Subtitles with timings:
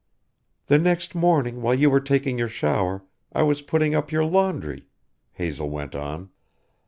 [0.65, 3.03] "The next morning while you were taking your shower
[3.33, 4.87] I was putting up your laundry,"
[5.33, 6.31] Hazel went on.